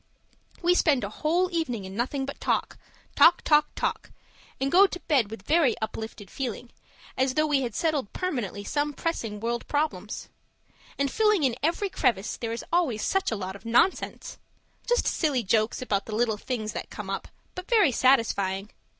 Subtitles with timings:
[0.63, 2.79] We spend a whole evening in nothing but talk
[3.15, 4.09] talk talk
[4.59, 6.71] and go to bed with a very uplifted feeling,
[7.15, 10.27] as though we had settled permanently some pressing world problems.
[10.97, 14.39] And filling in every crevice, there is always such a lot of nonsense
[14.87, 18.71] just silly jokes about the little things that come up but very satisfying.